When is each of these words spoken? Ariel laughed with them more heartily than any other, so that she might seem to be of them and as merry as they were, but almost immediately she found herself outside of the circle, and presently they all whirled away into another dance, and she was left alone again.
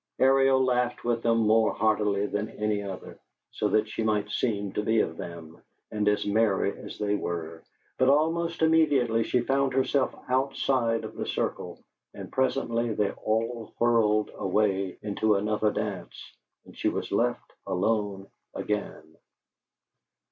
Ariel 0.17 0.63
laughed 0.65 1.03
with 1.03 1.21
them 1.21 1.37
more 1.45 1.75
heartily 1.75 2.25
than 2.25 2.49
any 2.49 2.81
other, 2.81 3.19
so 3.51 3.67
that 3.67 3.87
she 3.87 4.01
might 4.01 4.31
seem 4.31 4.71
to 4.73 4.81
be 4.81 4.99
of 5.01 5.15
them 5.15 5.61
and 5.91 6.07
as 6.07 6.25
merry 6.25 6.75
as 6.79 6.97
they 6.97 7.13
were, 7.13 7.61
but 7.99 8.09
almost 8.09 8.63
immediately 8.63 9.23
she 9.23 9.41
found 9.41 9.73
herself 9.75 10.15
outside 10.27 11.03
of 11.03 11.13
the 11.15 11.27
circle, 11.27 11.79
and 12.15 12.31
presently 12.31 12.95
they 12.95 13.11
all 13.11 13.75
whirled 13.77 14.31
away 14.33 14.97
into 15.03 15.35
another 15.35 15.69
dance, 15.69 16.33
and 16.65 16.75
she 16.75 16.89
was 16.89 17.11
left 17.11 17.53
alone 17.67 18.25
again. 18.55 19.15